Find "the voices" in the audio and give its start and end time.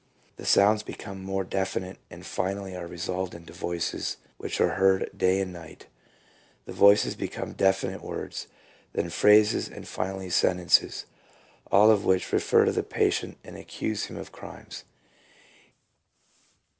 6.65-7.13